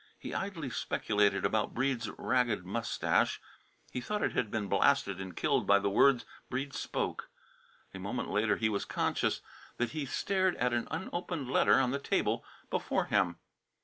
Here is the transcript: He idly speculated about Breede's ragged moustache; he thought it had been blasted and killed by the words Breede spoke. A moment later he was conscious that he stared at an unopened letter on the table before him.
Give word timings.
He 0.17 0.33
idly 0.33 0.71
speculated 0.71 1.45
about 1.45 1.75
Breede's 1.75 2.09
ragged 2.17 2.65
moustache; 2.65 3.39
he 3.91 4.01
thought 4.01 4.23
it 4.23 4.31
had 4.31 4.49
been 4.49 4.67
blasted 4.67 5.21
and 5.21 5.35
killed 5.37 5.67
by 5.67 5.77
the 5.77 5.91
words 5.91 6.25
Breede 6.49 6.73
spoke. 6.73 7.29
A 7.93 7.99
moment 7.99 8.31
later 8.31 8.55
he 8.57 8.67
was 8.67 8.83
conscious 8.83 9.41
that 9.77 9.91
he 9.91 10.07
stared 10.07 10.55
at 10.55 10.73
an 10.73 10.87
unopened 10.89 11.51
letter 11.51 11.75
on 11.79 11.91
the 11.91 11.99
table 11.99 12.43
before 12.71 13.05
him. 13.05 13.37